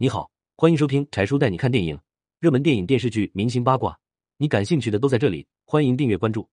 [0.00, 1.98] 你好，欢迎收听柴叔带你看电影，
[2.38, 3.98] 热门电影、电视剧、明星八卦，
[4.36, 5.44] 你感兴趣的都在这里。
[5.64, 6.48] 欢迎订阅关注。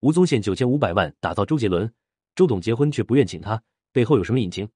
[0.00, 1.92] 吴宗宪九千五百万打造周杰伦，
[2.34, 4.66] 周董结婚却不愿请他，背后有什么隐情？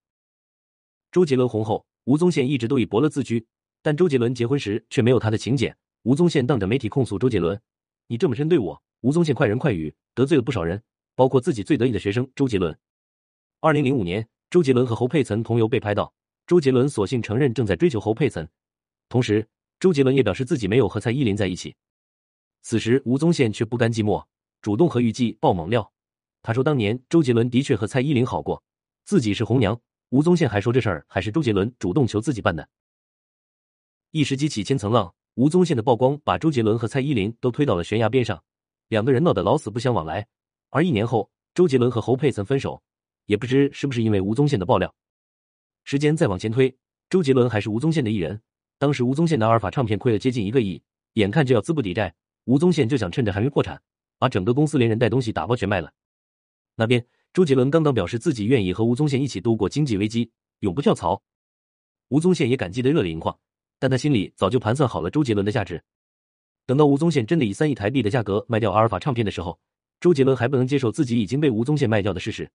[1.11, 3.47] 周杰伦红后，吴宗宪一直都以伯乐自居，
[3.81, 5.75] 但周杰伦结婚时却没有他的请柬。
[6.03, 7.59] 吴宗宪当着媒体控诉周杰伦
[8.07, 10.83] ：“你这么针对我。”吴宗宪快人快语，得罪了不少人，
[11.15, 12.79] 包括自己最得意的学生周杰伦。
[13.61, 16.12] 二零零五年，周杰伦和侯佩岑同游被拍到。
[16.47, 18.48] 周杰伦索性承认正在追求侯佩岑，
[19.09, 19.48] 同时
[19.80, 21.74] 周杰伦也表示自己没有和蔡依林在一起。
[22.62, 24.24] 此时吴宗宪却不甘寂寞，
[24.62, 25.92] 主动和娱记爆猛料。
[26.42, 28.62] 他说当年周杰伦的确和蔡依林好过，
[29.05, 29.80] 自己是红娘。
[30.10, 32.69] 吴宗宪还说这事儿还是周杰伦主动求自己办的。
[34.12, 38.44] 一时激起千层浪，吴宗宪的曝光把周杰伦和蔡依林都推到了悬崖边上，
[38.86, 40.28] 两个人闹得老死不相往来。
[40.70, 42.80] 而一年后，周杰伦和侯佩岑分手，
[43.24, 44.94] 也不知是不是因为吴宗宪的爆料。
[45.86, 46.76] 时间再往前推，
[47.08, 48.42] 周杰伦还是吴宗宪的艺人。
[48.77, 50.82] 当时吴宗宪的阿尔法唱片亏了接近一个亿，
[51.12, 52.12] 眼看就要资不抵债，
[52.47, 53.80] 吴宗宪就想趁着还没破产，
[54.19, 55.92] 把整个公司连人带东西打包全卖了。
[56.74, 61.22] 那边周杰伦刚刚表示自己愿意和吴宗宪一起度过经济危机，永不跳槽。
[62.08, 63.39] 吴宗宪也感激的热泪盈眶，
[63.78, 65.80] 但他心里早就盘算好了周杰伦的价值。
[66.66, 69.61] 等到吴宗宪真的以三亿台币的价格卖掉阿尔法唱片的时候，
[70.00, 72.50] 周杰伦还不能接受自己已经被吴宗宪卖掉的事实。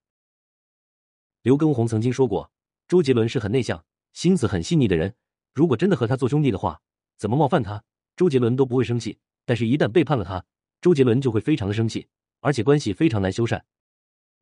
[1.44, 2.52] 刘畊宏曾经说过。
[2.92, 5.16] 周杰伦是很内向、心思很细腻的人。
[5.54, 6.82] 如果真的和他做兄弟的话，
[7.18, 7.82] 怎么冒犯他，
[8.18, 9.18] 周杰伦都不会生气。
[9.46, 10.44] 但是，一旦背叛了他，
[10.82, 12.06] 周杰伦就会非常的生气，
[12.42, 13.62] 而且关系非常难修缮。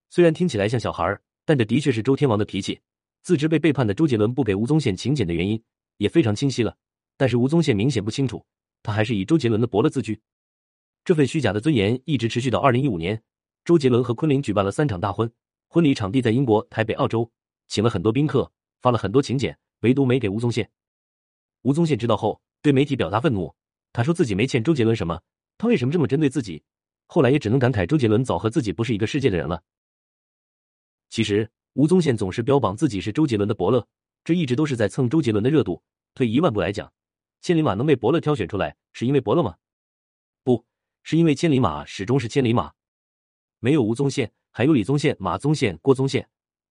[0.09, 2.81] 虽然听起来像小孩儿但这的确是周天王的脾气。
[3.21, 5.63] 自知被背叛的周杰伦不给吴宗宪请柬的原因
[5.97, 6.75] 也非常清晰了。
[7.17, 8.43] 但是吴宗宪明显不清楚，
[8.81, 10.19] 他还是以周杰伦的伯乐自居。
[11.05, 13.21] 这份虚假的尊严一直持续到二零一五年，
[13.63, 15.31] 周杰伦和昆凌举办了三场大婚，
[15.67, 17.31] 婚礼场地在英国、台北、澳洲。
[17.69, 20.69] 请了很多宾客，发了很多请柬，唯独没给吴宗宪。
[21.61, 23.55] 吴宗宪知道后，对媒体表达愤怒。
[23.93, 25.21] 他说自己没欠周杰伦什么，
[25.57, 26.63] 他为什么这么针对自己？
[27.05, 29.63] 后来也只能感慨周杰伦早和自己不是一个世界的人了。
[31.09, 33.87] 其实，吴宗宪总是标榜自己是周杰伦的伯乐，
[34.23, 35.83] 这一直都是在蹭周杰伦的热度。
[36.15, 36.91] 退一万步来讲，
[37.41, 39.55] 千里马能被伯乐挑选出来，是因为伯乐吗？
[40.43, 40.65] 不
[41.03, 42.73] 是因为千里马始终是千里马。
[43.59, 46.27] 没有吴宗宪，还有李宗宪、马宗宪、郭宗宪，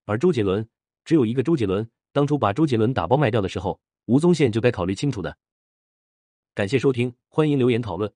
[0.07, 0.69] 而周杰伦。
[1.09, 5.39] 只有一个周杰伦，当初把周杰伦打包卖掉的时候，吴宗宪就该考虑清楚的。
[6.55, 8.13] 感谢收听，欢迎留言讨论。